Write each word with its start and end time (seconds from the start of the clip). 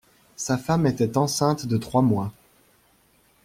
Sa 0.35 0.57
femme 0.57 0.87
était 0.87 1.15
enceinte 1.15 1.67
de 1.67 1.77
trois 1.77 2.01
mois. 2.01 2.33